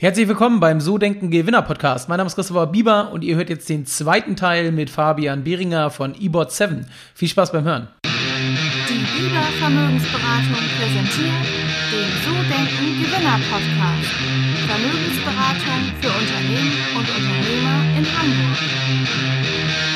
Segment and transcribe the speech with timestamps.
[0.00, 2.08] Herzlich willkommen beim So Denken Gewinner Podcast.
[2.08, 5.90] Mein Name ist Christopher Bieber und ihr hört jetzt den zweiten Teil mit Fabian Behringer
[5.90, 6.86] von eBot 7.
[7.16, 7.88] Viel Spaß beim Hören.
[8.04, 11.42] Die Bieber Vermögensberatung präsentiert
[11.90, 14.14] den So Denken Gewinner Podcast.
[14.68, 19.87] Vermögensberatung für Unternehmen und Unternehmer in Hamburg.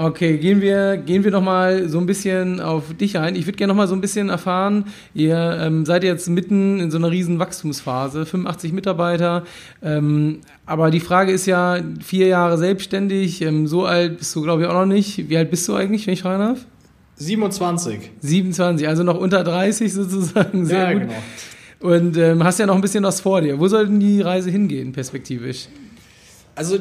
[0.00, 3.34] Okay, gehen wir, gehen wir noch mal so ein bisschen auf dich ein.
[3.34, 6.92] Ich würde gerne noch mal so ein bisschen erfahren, ihr ähm, seid jetzt mitten in
[6.92, 9.42] so einer riesen Wachstumsphase, 85 Mitarbeiter,
[9.82, 14.62] ähm, aber die Frage ist ja, vier Jahre selbstständig, ähm, so alt bist du glaube
[14.62, 15.28] ich auch noch nicht.
[15.28, 16.64] Wie alt bist du eigentlich, wenn ich fragen darf?
[17.16, 18.12] 27.
[18.20, 21.02] 27, also noch unter 30 sozusagen, sehr ja, gut.
[21.80, 21.94] Genau.
[21.96, 23.58] Und ähm, hast ja noch ein bisschen was vor dir.
[23.58, 25.66] Wo soll denn die Reise hingehen, perspektivisch?
[26.54, 26.78] Also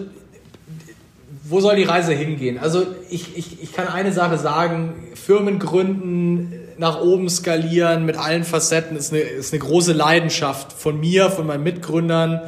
[1.50, 2.58] wo soll die Reise hingehen?
[2.58, 8.44] Also ich, ich, ich kann eine Sache sagen, Firmen gründen, nach oben skalieren mit allen
[8.44, 12.42] Facetten ist eine, ist eine große Leidenschaft von mir, von meinen Mitgründern.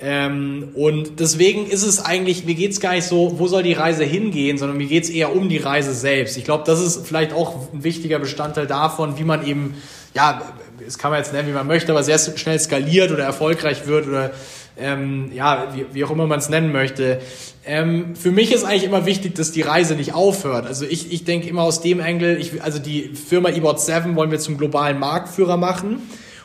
[0.00, 4.04] Ähm, und deswegen ist es eigentlich, mir geht's gar nicht so, wo soll die Reise
[4.04, 6.36] hingehen, sondern mir geht's eher um die Reise selbst.
[6.36, 9.74] Ich glaube, das ist vielleicht auch ein wichtiger Bestandteil davon, wie man eben,
[10.14, 10.42] ja,
[10.84, 14.06] das kann man jetzt nennen, wie man möchte, aber sehr schnell skaliert oder erfolgreich wird
[14.06, 14.30] oder
[14.78, 17.20] ähm, ja, wie, wie auch immer man es nennen möchte.
[17.64, 20.66] Ähm, für mich ist eigentlich immer wichtig, dass die Reise nicht aufhört.
[20.66, 24.30] Also ich, ich denke immer aus dem Engel, ich, also die Firma eBot 7 wollen
[24.30, 26.02] wir zum globalen Marktführer machen.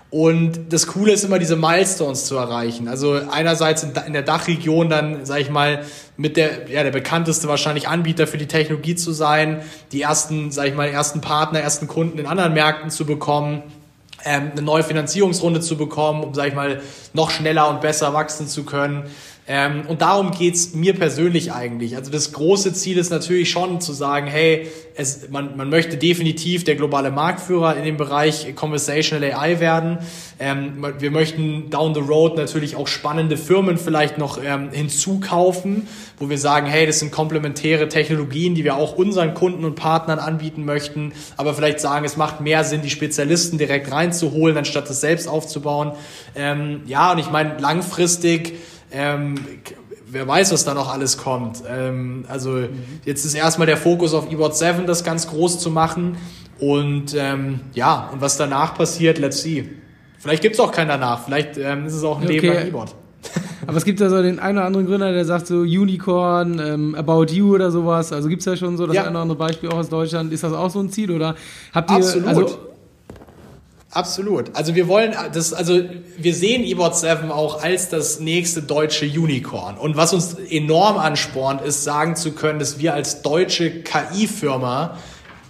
[0.09, 2.87] Und das Coole ist immer, diese Milestones zu erreichen.
[2.87, 5.85] Also einerseits in der Dachregion dann, sage ich mal,
[6.17, 9.61] mit der, ja, der bekannteste wahrscheinlich Anbieter für die Technologie zu sein,
[9.91, 13.63] die ersten, sage ich mal, ersten Partner, ersten Kunden in anderen Märkten zu bekommen
[14.25, 16.81] ähm, eine neue Finanzierungsrunde zu bekommen, um, sag ich mal,
[17.13, 19.09] noch schneller und besser wachsen zu können.
[19.45, 21.97] Ähm, und darum geht's mir persönlich eigentlich.
[21.97, 26.63] Also das große Ziel ist natürlich schon zu sagen, hey, es, man, man möchte definitiv
[26.63, 29.97] der globale Marktführer in dem Bereich Conversational AI werden.
[30.39, 35.87] Ähm, wir möchten down the road natürlich auch spannende Firmen vielleicht noch ähm, hinzukaufen,
[36.19, 40.19] wo wir sagen, hey, das sind komplementäre Technologien, die wir auch unseren Kunden und Partnern
[40.19, 45.01] anbieten möchten, aber vielleicht sagen, es macht mehr Sinn, die Spezialisten direkt reinzuholen, anstatt das
[45.01, 45.91] selbst aufzubauen.
[46.33, 48.53] Ähm, ja, und ich meine, langfristig
[48.93, 49.35] ähm,
[50.05, 51.63] wer weiß, was da noch alles kommt.
[51.67, 52.69] Ähm, also mhm.
[53.05, 56.17] jetzt ist erstmal der Fokus auf eBot 7, das ganz groß zu machen.
[56.59, 59.67] Und ähm, ja, und was danach passiert, let's see.
[60.19, 61.25] Vielleicht gibt es auch keinen danach.
[61.25, 62.39] Vielleicht ähm, ist es auch ein okay.
[62.39, 62.95] Leben bei eBot.
[63.67, 66.95] Aber es gibt ja so den einen oder anderen Gründer, der sagt so Unicorn, ähm,
[66.95, 68.11] About You oder sowas.
[68.11, 69.03] Also gibt es ja schon so das ja.
[69.03, 70.31] eine oder andere Beispiel auch aus Deutschland.
[70.31, 71.35] Ist das auch so ein Ziel oder
[71.73, 72.27] habt ihr Absolut.
[72.27, 72.72] Also,
[73.93, 74.55] Absolut.
[74.55, 75.79] Also wir wollen das, also
[76.17, 79.77] wir sehen eBot 7 auch als das nächste deutsche Unicorn.
[79.77, 84.97] Und was uns enorm anspornt, ist sagen zu können, dass wir als deutsche KI-Firma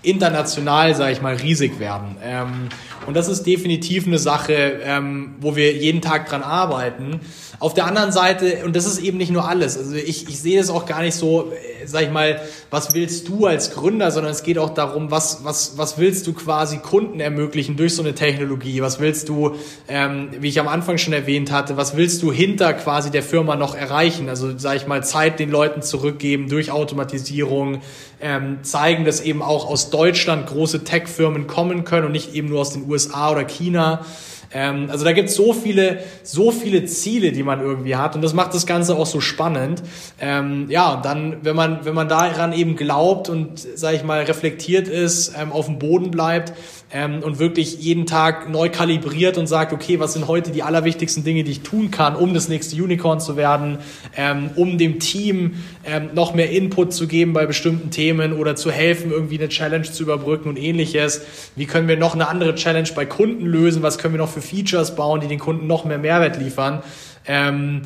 [0.03, 2.17] international, sage ich mal, riesig werden.
[2.23, 2.69] Ähm,
[3.07, 4.53] und das ist definitiv eine Sache,
[4.83, 7.19] ähm, wo wir jeden Tag dran arbeiten.
[7.59, 10.59] Auf der anderen Seite, und das ist eben nicht nur alles, also ich, ich sehe
[10.59, 14.31] es auch gar nicht so, äh, sag ich mal, was willst du als Gründer, sondern
[14.31, 18.15] es geht auch darum, was, was, was willst du quasi Kunden ermöglichen durch so eine
[18.15, 18.81] Technologie?
[18.81, 19.55] Was willst du,
[19.87, 23.55] ähm, wie ich am Anfang schon erwähnt hatte, was willst du hinter quasi der Firma
[23.55, 24.29] noch erreichen?
[24.29, 27.81] Also, sag ich mal, Zeit den Leuten zurückgeben durch Automatisierung,
[28.21, 32.61] ähm, zeigen, dass eben auch aus Deutschland große Tech-Firmen kommen können und nicht eben nur
[32.61, 34.05] aus den USA oder China.
[34.53, 38.21] Ähm, also da gibt es so viele, so viele Ziele, die man irgendwie hat und
[38.21, 39.83] das macht das Ganze auch so spannend.
[40.19, 44.23] Ähm, ja, und dann, wenn man, wenn man daran eben glaubt und, sag ich mal,
[44.23, 46.53] reflektiert ist, ähm, auf dem Boden bleibt,
[46.93, 51.23] ähm, und wirklich jeden Tag neu kalibriert und sagt, okay, was sind heute die allerwichtigsten
[51.23, 53.79] Dinge, die ich tun kann, um das nächste Unicorn zu werden,
[54.15, 58.71] ähm, um dem Team ähm, noch mehr Input zu geben bei bestimmten Themen oder zu
[58.71, 61.21] helfen, irgendwie eine Challenge zu überbrücken und ähnliches.
[61.55, 63.81] Wie können wir noch eine andere Challenge bei Kunden lösen?
[63.81, 66.83] Was können wir noch für Features bauen, die den Kunden noch mehr Mehrwert liefern?
[67.25, 67.81] Ähm,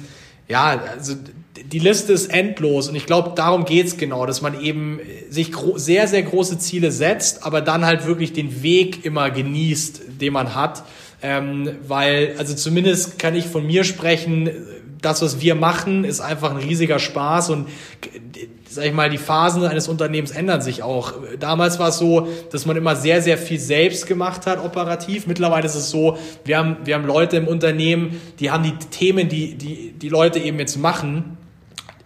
[0.47, 1.16] ja, also
[1.72, 6.07] die Liste ist endlos und ich glaube, darum geht's genau, dass man eben sich sehr,
[6.07, 10.84] sehr große Ziele setzt, aber dann halt wirklich den Weg immer genießt, den man hat.
[11.22, 14.52] Ähm, weil, also zumindest kann ich von mir sprechen,
[15.02, 17.67] das, was wir machen, ist einfach ein riesiger Spaß und
[18.70, 21.14] sag ich mal, die Phasen eines Unternehmens ändern sich auch.
[21.40, 25.28] Damals war es so, dass man immer sehr, sehr viel selbst gemacht hat, operativ.
[25.28, 29.29] Mittlerweile ist es so, wir haben, wir haben Leute im Unternehmen, die haben die Themen,
[29.29, 31.38] die, die, die Leute eben jetzt machen,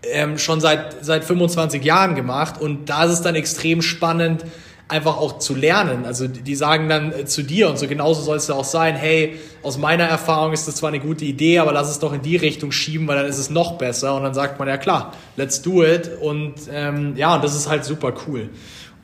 [0.04, 4.46] ähm, schon seit, seit 25 Jahren gemacht und da ist es dann extrem spannend,
[4.92, 6.06] einfach auch zu lernen.
[6.06, 8.96] Also die sagen dann äh, zu dir und so genauso soll es ja auch sein,
[8.96, 12.22] hey, aus meiner Erfahrung ist das zwar eine gute Idee, aber lass es doch in
[12.22, 15.14] die Richtung schieben, weil dann ist es noch besser und dann sagt man, ja klar,
[15.38, 18.50] let's do it und ähm, ja, und das ist halt super cool.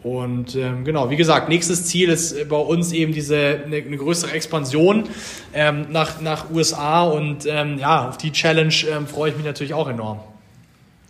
[0.04, 4.32] Und ähm, genau, wie gesagt, nächstes Ziel ist bei uns eben diese eine, eine größere
[4.32, 5.06] Expansion
[5.54, 9.74] ähm, nach, nach USA und ähm, ja, auf die Challenge ähm, freue ich mich natürlich
[9.74, 10.20] auch enorm.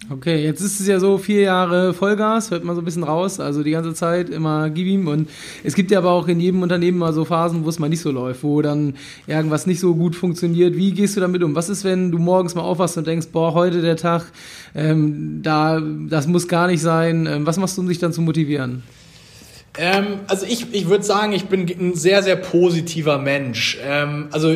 [0.09, 3.41] Okay, jetzt ist es ja so vier Jahre Vollgas, hört man so ein bisschen raus,
[3.41, 5.29] also die ganze Zeit immer gib ihm und
[5.65, 7.99] es gibt ja aber auch in jedem Unternehmen mal so Phasen, wo es mal nicht
[7.99, 8.95] so läuft, wo dann
[9.27, 10.77] irgendwas nicht so gut funktioniert.
[10.77, 11.55] Wie gehst du damit um?
[11.55, 14.31] Was ist, wenn du morgens mal aufwachst und denkst, boah, heute der Tag,
[14.75, 17.25] ähm, da, das muss gar nicht sein.
[17.25, 18.83] Ähm, was machst du, um dich dann zu motivieren?
[19.77, 23.77] Ähm, also ich, ich würde sagen, ich bin ein sehr, sehr positiver Mensch.
[23.83, 24.55] Ähm, also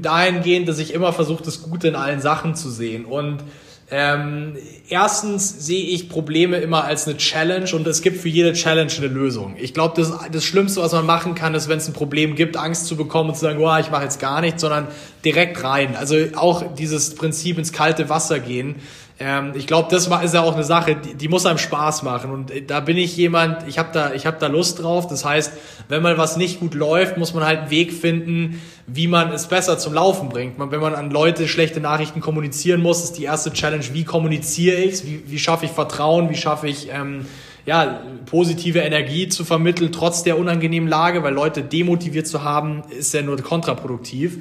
[0.00, 3.44] dahingehend, dass ich immer versuche, das Gute in allen Sachen zu sehen und
[3.88, 4.56] ähm,
[4.88, 9.06] erstens sehe ich Probleme immer als eine Challenge und es gibt für jede Challenge eine
[9.06, 9.54] Lösung.
[9.60, 12.56] Ich glaube, das, das Schlimmste, was man machen kann, ist, wenn es ein Problem gibt,
[12.56, 14.88] Angst zu bekommen und zu sagen, oh, ich mache jetzt gar nichts, sondern
[15.24, 15.94] direkt rein.
[15.94, 18.76] Also auch dieses Prinzip ins kalte Wasser gehen.
[19.18, 22.30] Ähm, ich glaube, das ist ja auch eine Sache, die, die muss einem Spaß machen.
[22.30, 25.06] Und äh, da bin ich jemand, ich habe da, hab da Lust drauf.
[25.06, 25.52] Das heißt,
[25.88, 29.46] wenn mal was nicht gut läuft, muss man halt einen Weg finden, wie man es
[29.46, 30.58] besser zum Laufen bringt.
[30.58, 35.06] Wenn man an Leute schlechte Nachrichten kommunizieren muss, ist die erste Challenge, wie kommuniziere ich
[35.06, 37.26] wie, wie schaffe ich Vertrauen, wie schaffe ich ähm,
[37.64, 43.12] ja, positive Energie zu vermitteln, trotz der unangenehmen Lage, weil Leute demotiviert zu haben, ist
[43.12, 44.38] ja nur kontraproduktiv.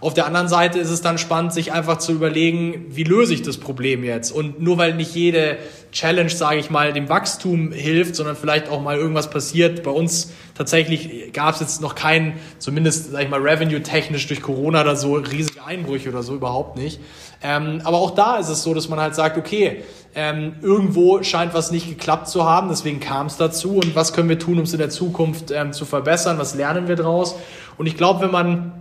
[0.00, 3.42] Auf der anderen Seite ist es dann spannend, sich einfach zu überlegen, wie löse ich
[3.42, 4.30] das Problem jetzt?
[4.30, 5.58] Und nur weil nicht jede
[5.92, 9.82] Challenge, sage ich mal, dem Wachstum hilft, sondern vielleicht auch mal irgendwas passiert.
[9.82, 14.80] Bei uns tatsächlich gab es jetzt noch keinen, zumindest, sage ich mal, revenue-technisch durch Corona
[14.80, 16.98] oder so, riesige Einbrüche oder so, überhaupt nicht.
[17.42, 19.82] Ähm, aber auch da ist es so, dass man halt sagt, okay,
[20.14, 24.28] ähm, irgendwo scheint was nicht geklappt zu haben, deswegen kam es dazu und was können
[24.28, 27.36] wir tun, um es in der Zukunft ähm, zu verbessern, was lernen wir daraus?
[27.78, 28.79] Und ich glaube, wenn man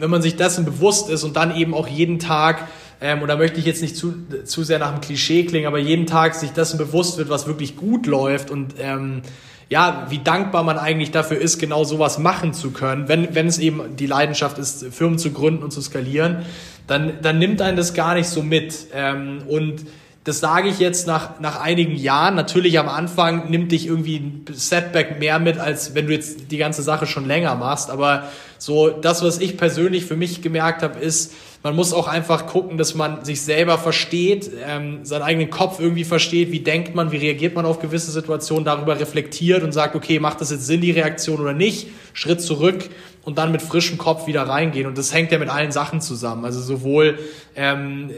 [0.00, 2.68] wenn man sich dessen bewusst ist und dann eben auch jeden Tag,
[3.00, 4.14] ähm, und da möchte ich jetzt nicht zu,
[4.44, 7.76] zu sehr nach dem Klischee klingen, aber jeden Tag sich dessen bewusst wird, was wirklich
[7.76, 9.22] gut läuft und ähm,
[9.70, 13.58] ja, wie dankbar man eigentlich dafür ist, genau sowas machen zu können, wenn, wenn es
[13.58, 16.44] eben die Leidenschaft ist, Firmen zu gründen und zu skalieren,
[16.88, 18.88] dann, dann nimmt einen das gar nicht so mit.
[18.92, 19.86] Ähm, und
[20.24, 22.34] das sage ich jetzt nach, nach einigen Jahren.
[22.34, 26.58] Natürlich am Anfang nimmt dich irgendwie ein Setback mehr mit, als wenn du jetzt die
[26.58, 27.88] ganze Sache schon länger machst.
[27.88, 28.24] Aber
[28.58, 31.32] so, das, was ich persönlich für mich gemerkt habe, ist,
[31.62, 36.04] man muss auch einfach gucken, dass man sich selber versteht, ähm, seinen eigenen Kopf irgendwie
[36.04, 40.20] versteht, wie denkt man, wie reagiert man auf gewisse Situationen, darüber reflektiert und sagt, okay,
[40.20, 41.88] macht das jetzt Sinn, die Reaktion oder nicht?
[42.12, 42.90] Schritt zurück
[43.24, 44.86] und dann mit frischem Kopf wieder reingehen.
[44.86, 46.44] Und das hängt ja mit allen Sachen zusammen.
[46.44, 47.18] Also sowohl
[47.56, 48.10] ähm,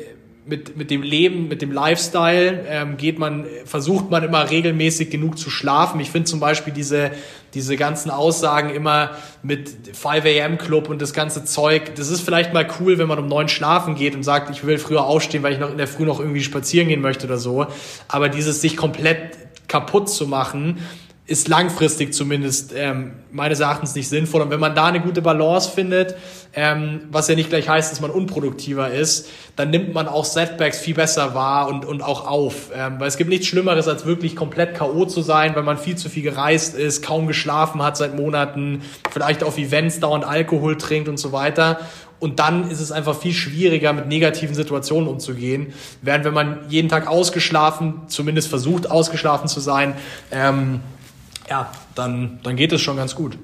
[0.45, 5.39] mit, mit dem Leben, mit dem Lifestyle ähm, geht man, versucht man immer regelmäßig genug
[5.39, 6.01] zu schlafen.
[6.01, 7.13] Ich finde zum Beispiel diese,
[7.55, 9.13] diese ganzen Aussagen immer
[9.43, 10.59] mit 5 a.m.
[10.59, 13.95] Club und das ganze Zeug, das ist vielleicht mal cool, wenn man um neun schlafen
[13.95, 16.43] geht und sagt, ich will früher aufstehen, weil ich noch in der Früh noch irgendwie
[16.43, 17.67] spazieren gehen möchte oder so.
[18.09, 19.39] Aber dieses sich komplett
[19.69, 20.79] kaputt zu machen,
[21.25, 24.43] ist langfristig zumindest ähm, meines Erachtens nicht sinnvoll.
[24.43, 26.17] Und wenn man da eine gute Balance findet,
[26.53, 30.81] ähm, was ja nicht gleich heißt, dass man unproduktiver ist, dann nimmt man auch Setbacks
[30.81, 32.71] viel besser wahr und, und auch auf.
[32.75, 35.05] Ähm, weil es gibt nichts Schlimmeres, als wirklich komplett K.O.
[35.05, 39.45] zu sein, weil man viel zu viel gereist ist, kaum geschlafen hat seit Monaten, vielleicht
[39.45, 41.79] auf Events dauernd Alkohol trinkt und so weiter.
[42.19, 45.73] Und dann ist es einfach viel schwieriger, mit negativen Situationen umzugehen.
[46.03, 49.95] Während wenn man jeden Tag ausgeschlafen, zumindest versucht ausgeschlafen zu sein,
[50.31, 50.81] ähm,
[51.49, 53.39] ja, dann, dann geht es schon ganz gut.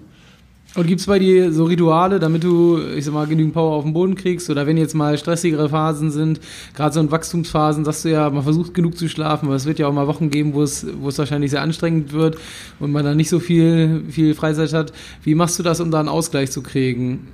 [0.75, 3.85] Und gibt es bei dir so Rituale, damit du, ich sag mal, genügend Power auf
[3.85, 4.51] den Boden kriegst?
[4.51, 6.41] Oder wenn jetzt mal stressigere Phasen sind,
[6.77, 9.79] gerade so in Wachstumsphasen, sagst du ja, man versucht genug zu schlafen, aber es wird
[9.79, 12.37] ja auch mal Wochen geben, wo es, wo es wahrscheinlich sehr anstrengend wird
[12.81, 14.93] und man dann nicht so viel, viel Freizeit hat.
[15.23, 17.29] Wie machst du das, um da einen Ausgleich zu kriegen?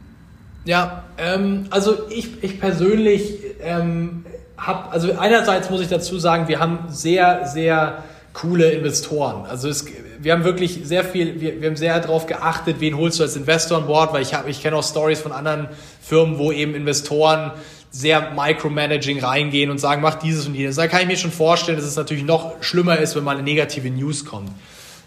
[0.65, 4.25] Ja, ähm, also ich, ich persönlich ähm,
[4.57, 9.45] habe, also einerseits muss ich dazu sagen, wir haben sehr, sehr coole Investoren.
[9.45, 9.85] Also es,
[10.25, 13.37] wir haben wirklich sehr viel, wir, wir haben sehr darauf geachtet, wen holst du als
[13.37, 15.69] Investor an Bord, weil ich habe, ich kenne auch Stories von anderen
[16.03, 17.53] Firmen, wo eben Investoren
[17.91, 20.77] sehr micromanaging reingehen und sagen, mach dieses und jenes.
[20.77, 23.45] Da kann ich mir schon vorstellen, dass es natürlich noch schlimmer ist, wenn mal eine
[23.45, 24.51] negative News kommt.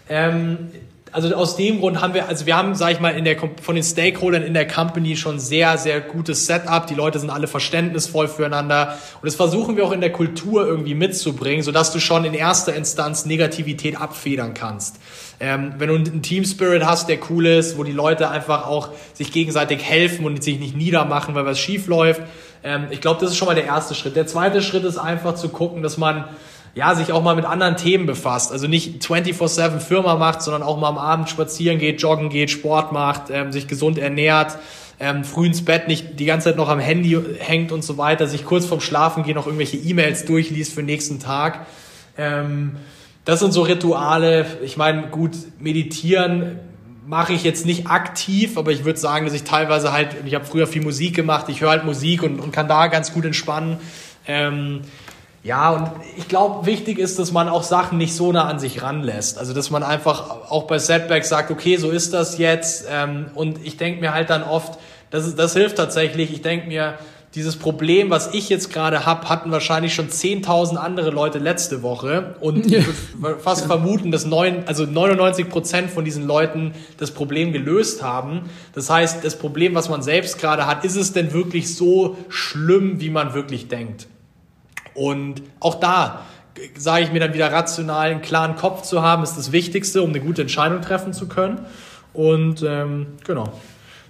[0.08, 0.70] Ähm,
[1.12, 3.74] also aus dem Grund haben wir, also wir haben, sag ich mal, in der, von
[3.74, 6.86] den Stakeholdern in der Company schon sehr, sehr gutes Setup.
[6.86, 8.98] Die Leute sind alle verständnisvoll füreinander.
[9.20, 12.74] Und das versuchen wir auch in der Kultur irgendwie mitzubringen, sodass du schon in erster
[12.74, 14.96] Instanz Negativität abfedern kannst.
[15.40, 18.90] Ähm, wenn du einen Team Spirit hast, der cool ist, wo die Leute einfach auch
[19.14, 22.22] sich gegenseitig helfen und sich nicht niedermachen, weil was schief läuft.
[22.64, 24.16] Ähm, ich glaube, das ist schon mal der erste Schritt.
[24.16, 26.24] Der zweite Schritt ist einfach zu gucken, dass man
[26.78, 28.52] ja, sich auch mal mit anderen Themen befasst.
[28.52, 32.92] Also nicht 24-7 Firma macht, sondern auch mal am Abend spazieren geht, joggen geht, Sport
[32.92, 34.58] macht, ähm, sich gesund ernährt,
[35.00, 38.28] ähm, früh ins Bett nicht die ganze Zeit noch am Handy hängt und so weiter,
[38.28, 41.66] sich kurz vorm Schlafen gehen noch irgendwelche E-Mails durchliest für den nächsten Tag.
[42.16, 42.76] Ähm,
[43.24, 44.46] das sind so Rituale.
[44.62, 46.60] Ich meine, gut, meditieren
[47.08, 50.44] mache ich jetzt nicht aktiv, aber ich würde sagen, dass ich teilweise halt, ich habe
[50.44, 53.78] früher viel Musik gemacht, ich höre halt Musik und, und kann da ganz gut entspannen.
[54.28, 54.82] Ähm,
[55.48, 58.82] ja, und ich glaube, wichtig ist, dass man auch Sachen nicht so nah an sich
[58.82, 59.38] ranlässt.
[59.38, 62.84] Also, dass man einfach auch bei Setbacks sagt, okay, so ist das jetzt.
[62.90, 64.78] Ähm, und ich denke mir halt dann oft,
[65.08, 66.34] das, ist, das hilft tatsächlich.
[66.34, 66.98] Ich denke mir,
[67.34, 72.34] dieses Problem, was ich jetzt gerade habe, hatten wahrscheinlich schon 10.000 andere Leute letzte Woche.
[72.40, 72.80] Und ja.
[72.80, 73.68] ich würde fast ja.
[73.68, 78.50] vermuten, dass neun, also 99 Prozent von diesen Leuten das Problem gelöst haben.
[78.74, 83.00] Das heißt, das Problem, was man selbst gerade hat, ist es denn wirklich so schlimm,
[83.00, 84.08] wie man wirklich denkt?
[84.98, 86.22] Und auch da
[86.76, 90.10] sage ich mir dann wieder rational, einen klaren Kopf zu haben, ist das Wichtigste, um
[90.10, 91.60] eine gute Entscheidung treffen zu können.
[92.12, 93.52] Und ähm, genau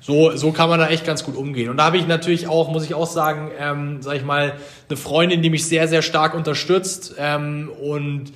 [0.00, 1.68] so, so kann man da echt ganz gut umgehen.
[1.68, 4.54] Und da habe ich natürlich auch, muss ich auch sagen, ähm, sag ich mal,
[4.88, 7.16] eine Freundin, die mich sehr, sehr stark unterstützt.
[7.18, 8.32] Ähm, und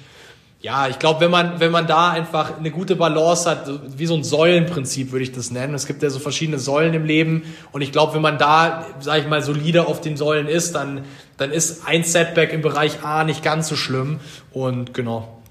[0.61, 4.14] ja, ich glaube, wenn man, wenn man da einfach eine gute Balance hat, wie so
[4.14, 5.75] ein Säulenprinzip würde ich das nennen.
[5.75, 7.42] Es gibt ja so verschiedene Säulen im Leben.
[7.73, 11.04] Und ich glaube, wenn man da, sag ich mal, solide auf den Säulen ist, dann,
[11.42, 14.20] dann ist ein Setback im Bereich A nicht ganz so schlimm.
[14.52, 15.41] Und genau.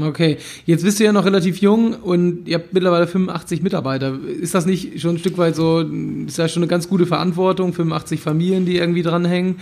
[0.00, 4.16] Okay, jetzt bist du ja noch relativ jung und ihr habt mittlerweile 85 Mitarbeiter.
[4.40, 7.72] Ist das nicht schon ein Stück weit so, ist ja schon eine ganz gute Verantwortung,
[7.72, 9.56] 85 Familien, die irgendwie dranhängen?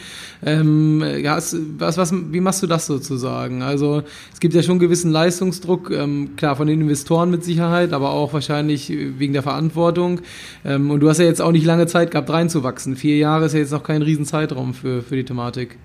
[0.44, 3.62] Ähm, ja, was, was, wie machst du das sozusagen?
[3.62, 7.94] Also es gibt ja schon einen gewissen Leistungsdruck, ähm, klar von den Investoren mit Sicherheit,
[7.94, 10.20] aber auch wahrscheinlich wegen der Verantwortung.
[10.66, 12.96] Ähm, und du hast ja jetzt auch nicht lange Zeit gehabt, reinzuwachsen.
[12.96, 15.78] Vier Jahre ist ja jetzt noch kein Riesenzeitraum für, für die Thematik.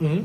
[0.00, 0.24] Mhm.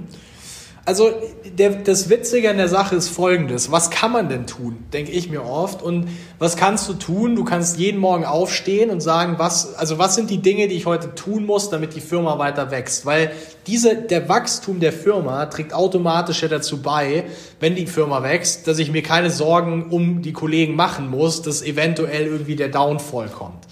[0.84, 1.12] Also
[1.46, 3.72] der, das Witzige an der Sache ist folgendes.
[3.72, 5.84] Was kann man denn tun, denke ich mir oft.
[5.84, 6.08] Und
[6.40, 7.36] was kannst du tun?
[7.36, 10.88] Du kannst jeden Morgen aufstehen und sagen, was, also was sind die Dinge, die ich
[10.88, 13.06] heute tun muss, damit die Firma weiter wächst?
[13.06, 13.32] Weil
[13.68, 17.26] diese, der Wachstum der Firma trägt automatisch ja dazu bei,
[17.60, 21.62] wenn die Firma wächst, dass ich mir keine Sorgen um die Kollegen machen muss, dass
[21.62, 23.68] eventuell irgendwie der Downfall kommt.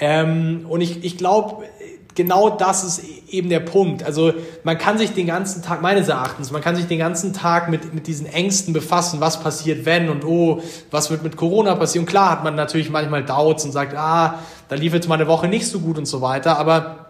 [0.00, 1.64] Ähm, und ich, ich glaube,
[2.22, 4.02] genau das ist eben der Punkt.
[4.02, 7.70] Also man kann sich den ganzen Tag, meines Erachtens, man kann sich den ganzen Tag
[7.70, 10.60] mit, mit diesen Ängsten befassen, was passiert, wenn und oh,
[10.90, 12.04] was wird mit Corona passieren.
[12.06, 15.48] Klar hat man natürlich manchmal Doubts und sagt, ah, da lief jetzt mal eine Woche
[15.48, 16.58] nicht so gut und so weiter.
[16.58, 17.06] Aber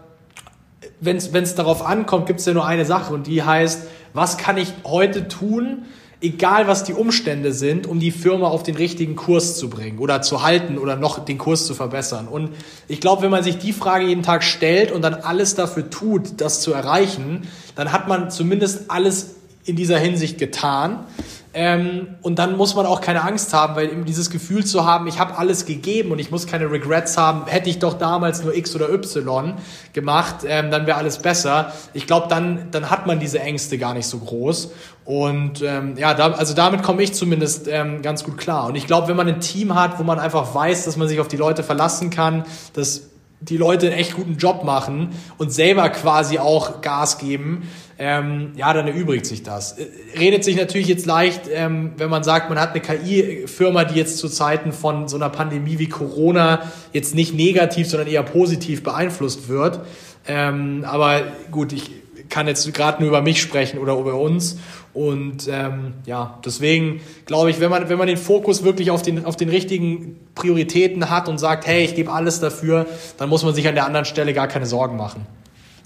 [1.01, 4.57] wenn es darauf ankommt, gibt es ja nur eine Sache und die heißt, was kann
[4.57, 5.85] ich heute tun,
[6.21, 10.21] egal was die Umstände sind, um die Firma auf den richtigen Kurs zu bringen oder
[10.21, 12.27] zu halten oder noch den Kurs zu verbessern.
[12.27, 12.51] Und
[12.87, 16.39] ich glaube, wenn man sich die Frage jeden Tag stellt und dann alles dafür tut,
[16.39, 19.35] das zu erreichen, dann hat man zumindest alles
[19.65, 21.05] in dieser Hinsicht getan.
[21.53, 25.07] Ähm, und dann muss man auch keine Angst haben, weil eben dieses Gefühl zu haben,
[25.07, 28.55] ich habe alles gegeben und ich muss keine Regrets haben, hätte ich doch damals nur
[28.55, 29.55] X oder Y
[29.91, 31.73] gemacht, ähm, dann wäre alles besser.
[31.93, 34.71] Ich glaube, dann, dann hat man diese Ängste gar nicht so groß.
[35.03, 38.67] Und ähm, ja, da, also damit komme ich zumindest ähm, ganz gut klar.
[38.67, 41.19] Und ich glaube, wenn man ein Team hat, wo man einfach weiß, dass man sich
[41.19, 43.09] auf die Leute verlassen kann, dass
[43.41, 47.67] die Leute einen echt guten Job machen und selber quasi auch Gas geben,
[48.03, 49.73] ähm, ja, dann erübrigt sich das.
[49.73, 49.85] Äh,
[50.17, 54.17] redet sich natürlich jetzt leicht, ähm, wenn man sagt, man hat eine KI-Firma, die jetzt
[54.17, 59.49] zu Zeiten von so einer Pandemie wie Corona jetzt nicht negativ, sondern eher positiv beeinflusst
[59.49, 59.81] wird.
[60.27, 61.91] Ähm, aber gut, ich
[62.29, 64.57] kann jetzt gerade nur über mich sprechen oder über uns.
[64.95, 69.25] Und ähm, ja, deswegen glaube ich, wenn man, wenn man den Fokus wirklich auf den,
[69.25, 72.87] auf den richtigen Prioritäten hat und sagt, hey, ich gebe alles dafür,
[73.19, 75.27] dann muss man sich an der anderen Stelle gar keine Sorgen machen.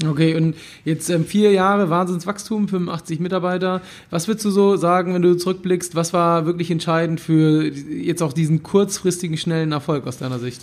[0.03, 3.81] Okay, und jetzt ähm, vier Jahre Wahnsinnswachstum, 85 Mitarbeiter.
[4.09, 8.33] Was würdest du so sagen, wenn du zurückblickst, was war wirklich entscheidend für jetzt auch
[8.33, 10.61] diesen kurzfristigen, schnellen Erfolg aus deiner Sicht?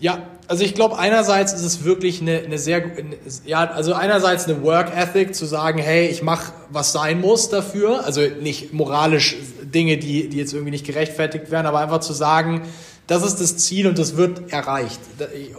[0.00, 4.46] Ja, also ich glaube, einerseits ist es wirklich eine, eine sehr, eine, ja, also einerseits
[4.46, 8.04] eine Work Ethic, zu sagen, hey, ich mache, was sein muss dafür.
[8.04, 12.62] Also nicht moralisch Dinge, die, die jetzt irgendwie nicht gerechtfertigt werden, aber einfach zu sagen,
[13.06, 15.00] das ist das Ziel und das wird erreicht.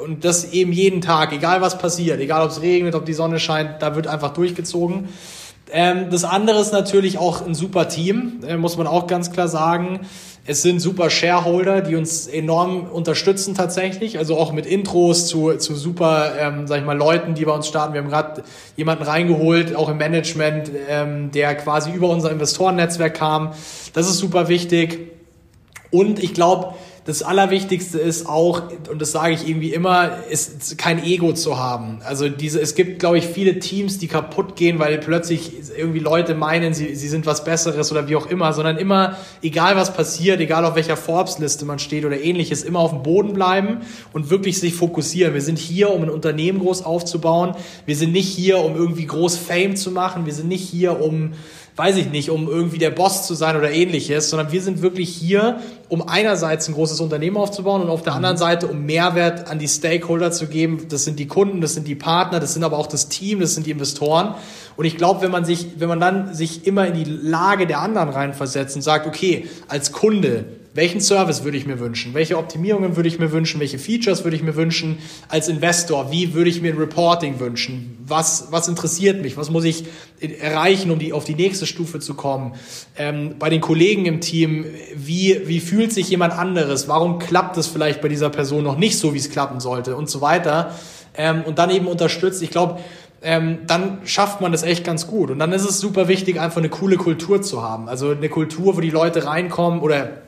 [0.04, 3.40] Und das eben jeden Tag, egal was passiert, egal ob es regnet, ob die Sonne
[3.40, 5.10] scheint, da wird einfach durchgezogen.
[5.72, 9.48] Ähm, das andere ist natürlich auch ein super Team, äh, muss man auch ganz klar
[9.48, 10.02] sagen.
[10.48, 15.74] Es sind super Shareholder, die uns enorm unterstützen tatsächlich, also auch mit Intros zu, zu
[15.74, 17.94] super, ähm, sag ich mal, Leuten, die bei uns starten.
[17.94, 18.44] Wir haben gerade
[18.78, 23.54] jemanden reingeholt, auch im Management, ähm, der quasi über unser Investorennetzwerk kam.
[23.94, 25.12] Das ist super wichtig.
[25.90, 26.76] Und ich glaube,
[27.06, 32.00] das Allerwichtigste ist auch, und das sage ich irgendwie immer, ist kein Ego zu haben.
[32.04, 36.34] Also diese, es gibt, glaube ich, viele Teams, die kaputt gehen, weil plötzlich irgendwie Leute
[36.34, 40.40] meinen, sie, sie sind was Besseres oder wie auch immer, sondern immer, egal was passiert,
[40.40, 43.82] egal auf welcher Forbes-Liste man steht oder ähnliches, immer auf dem Boden bleiben
[44.12, 45.36] und wirklich sich fokussieren.
[45.36, 47.54] Wir sind hier, um ein Unternehmen groß aufzubauen.
[47.86, 50.26] Wir sind nicht hier, um irgendwie groß Fame zu machen.
[50.26, 51.34] Wir sind nicht hier, um
[51.76, 55.10] weiß ich nicht, um irgendwie der Boss zu sein oder ähnliches, sondern wir sind wirklich
[55.10, 59.60] hier, um einerseits ein großes Unternehmen aufzubauen und auf der anderen Seite, um Mehrwert an
[59.60, 60.88] die Stakeholder zu geben.
[60.90, 63.56] Das sind die Kunden, das sind die Partner, das sind aber auch das Team, das
[63.56, 64.36] sind die Investoren.
[64.78, 67.80] Und ich glaube, wenn man sich, wenn man dann sich immer in die Lage der
[67.80, 72.14] anderen reinversetzt und sagt, okay, als Kunde, welchen Service würde ich mir wünschen?
[72.14, 73.62] Welche Optimierungen würde ich mir wünschen?
[73.62, 74.98] Welche Features würde ich mir wünschen?
[75.30, 77.98] Als Investor, wie würde ich mir ein Reporting wünschen?
[78.06, 79.38] Was, was interessiert mich?
[79.38, 79.86] Was muss ich
[80.20, 82.56] erreichen, um die, auf die nächste Stufe zu kommen?
[82.98, 86.90] Ähm, bei den Kollegen im Team, wie, wie fühlt sich jemand anderes?
[86.90, 89.96] Warum klappt es vielleicht bei dieser Person noch nicht so, wie es klappen sollte?
[89.96, 90.76] Und so weiter.
[91.16, 92.44] Ähm, und dann eben unterstützt.
[92.44, 92.82] Ich glaube,
[93.22, 95.32] ähm, dann schafft man das echt ganz gut.
[95.32, 97.88] Und dann ist es super wichtig, einfach eine coole Kultur zu haben.
[97.88, 100.25] Also eine Kultur, wo die Leute reinkommen oder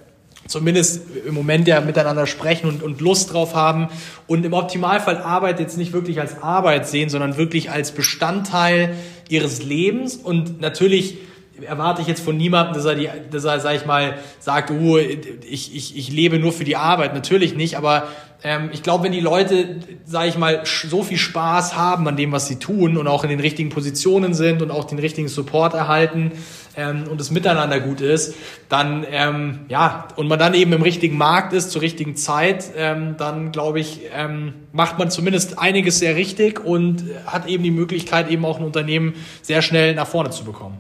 [0.48, 3.90] zumindest im Moment ja miteinander sprechen und, und Lust drauf haben
[4.28, 8.96] und im Optimalfall Arbeit jetzt nicht wirklich als Arbeit sehen, sondern wirklich als Bestandteil
[9.30, 11.18] ihres Lebens und natürlich
[11.66, 14.98] erwarte ich jetzt von niemandem, dass er, die, dass er sag ich mal, sagt, oh,
[14.98, 17.14] ich, ich, ich lebe nur für die Arbeit.
[17.14, 18.08] Natürlich nicht, aber
[18.44, 22.32] ähm, ich glaube, wenn die Leute, sage ich mal, so viel Spaß haben an dem,
[22.32, 25.74] was sie tun und auch in den richtigen Positionen sind und auch den richtigen Support
[25.74, 26.32] erhalten
[26.78, 28.36] ähm, und das Miteinander gut ist,
[28.70, 33.16] dann ähm, ja und man dann eben im richtigen Markt ist zur richtigen Zeit, ähm,
[33.18, 38.30] dann glaube ich ähm, macht man zumindest einiges sehr richtig und hat eben die Möglichkeit
[38.30, 40.78] eben auch ein Unternehmen sehr schnell nach vorne zu bekommen.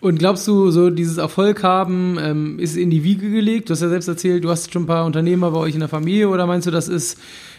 [0.00, 3.68] Und glaubst du, so dieses Erfolg haben ähm, ist in die Wiege gelegt?
[3.68, 5.88] Du hast ja selbst erzählt, du hast schon ein paar Unternehmer bei euch in der
[5.88, 7.18] Familie oder meinst du, das ist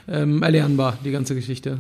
[0.10, 1.78] ähm, erlernbar, die ganze Geschichte?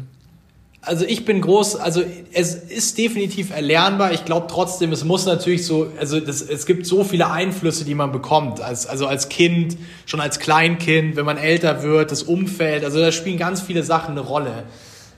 [0.85, 4.11] Also ich bin groß, also es ist definitiv erlernbar.
[4.11, 7.95] Ich glaube trotzdem, es muss natürlich so, also das, es gibt so viele Einflüsse, die
[7.95, 12.83] man bekommt, als, also als Kind, schon als Kleinkind, wenn man älter wird, das Umfeld,
[12.83, 14.63] also da spielen ganz viele Sachen eine Rolle.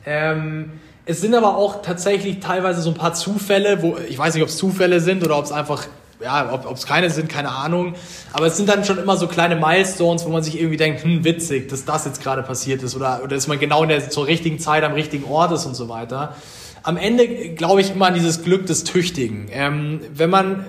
[0.05, 0.73] Ähm,
[1.07, 4.49] es sind aber auch tatsächlich teilweise so ein paar Zufälle, wo ich weiß nicht, ob
[4.49, 5.87] es Zufälle sind oder ob es einfach
[6.21, 7.95] ja, ob es keine sind, keine Ahnung.
[8.33, 11.23] Aber es sind dann schon immer so kleine Milestones, wo man sich irgendwie denkt, hm,
[11.23, 14.27] witzig, dass das jetzt gerade passiert ist oder, oder dass man genau in der zur
[14.27, 16.35] richtigen Zeit am richtigen Ort ist und so weiter.
[16.83, 19.47] Am Ende glaube ich immer an dieses Glück des Tüchtigen.
[19.51, 20.65] Ähm, wenn man,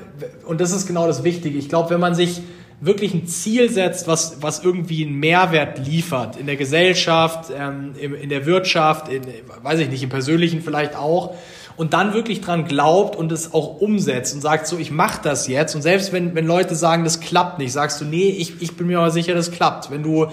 [0.47, 2.41] und das ist genau das Wichtige, ich glaube, wenn man sich
[2.81, 8.15] wirklich ein Ziel setzt, was, was irgendwie einen Mehrwert liefert in der Gesellschaft, ähm, in,
[8.15, 9.23] in der Wirtschaft, in,
[9.63, 11.35] weiß ich nicht, im Persönlichen vielleicht auch,
[11.77, 15.47] und dann wirklich dran glaubt und es auch umsetzt und sagt so, ich mache das
[15.47, 15.75] jetzt.
[15.75, 18.87] Und selbst wenn, wenn Leute sagen, das klappt nicht, sagst du, nee, ich, ich bin
[18.87, 19.91] mir aber sicher, das klappt.
[19.91, 20.27] Wenn du,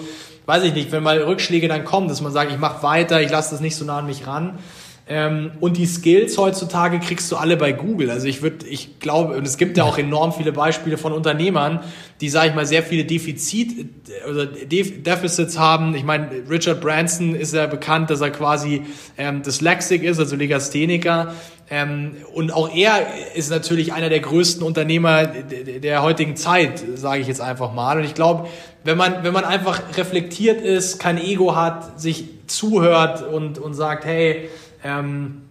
[0.46, 3.30] weiß ich nicht, wenn mal Rückschläge dann kommen, dass man sagt, ich mache weiter, ich
[3.30, 4.60] lasse das nicht so nah an mich ran,
[5.06, 8.10] ähm, und die Skills heutzutage kriegst du alle bei Google.
[8.10, 11.82] Also ich würde, ich glaube, und es gibt ja auch enorm viele Beispiele von Unternehmern,
[12.22, 13.86] die, sage ich mal, sehr viele Defizit
[14.30, 15.94] oder Deficits haben.
[15.94, 18.84] Ich meine, Richard Branson ist ja bekannt, dass er quasi
[19.18, 21.34] ähm, dyslexic ist, also Legastheniker.
[21.70, 27.28] Ähm, und auch er ist natürlich einer der größten Unternehmer der heutigen Zeit, sage ich
[27.28, 27.98] jetzt einfach mal.
[27.98, 28.48] Und ich glaube,
[28.86, 34.06] wenn man, wenn man einfach reflektiert ist, kein Ego hat, sich zuhört und, und sagt,
[34.06, 34.50] hey,
[34.84, 35.42] ähm,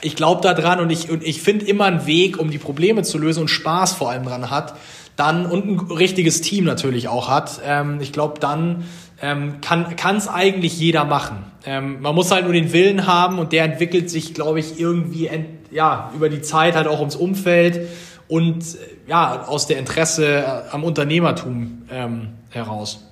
[0.00, 3.02] ich glaube da dran und ich, und ich finde immer einen Weg, um die Probleme
[3.02, 4.74] zu lösen und Spaß vor allem dran hat,
[5.16, 7.60] dann und ein richtiges Team natürlich auch hat.
[7.64, 8.84] Ähm, ich glaube, dann
[9.20, 11.44] ähm, kann es eigentlich jeder machen.
[11.66, 15.26] Ähm, man muss halt nur den Willen haben und der entwickelt sich, glaube ich, irgendwie
[15.26, 17.88] ent, ja, über die Zeit halt auch ums Umfeld
[18.28, 18.64] und
[19.08, 23.07] ja, aus der Interesse am Unternehmertum ähm, heraus.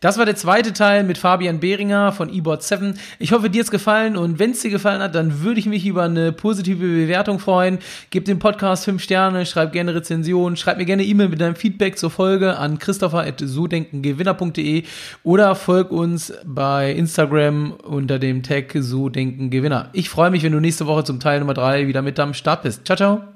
[0.00, 2.98] Das war der zweite Teil mit Fabian Behringer von eBot 7.
[3.18, 5.86] Ich hoffe, dir hat's gefallen und wenn es dir gefallen hat, dann würde ich mich
[5.86, 7.78] über eine positive Bewertung freuen.
[8.10, 11.98] Gib dem Podcast 5 Sterne, schreib gerne Rezensionen, schreib mir gerne E-Mail mit deinem Feedback
[11.98, 14.84] zur Folge an christopher.sodenkengewinner.de
[15.22, 19.90] oder folg uns bei Instagram unter dem Tag So Denken Gewinner.
[19.92, 22.62] Ich freue mich, wenn du nächste Woche zum Teil Nummer 3 wieder mit am Start
[22.62, 22.86] bist.
[22.86, 23.33] Ciao, ciao.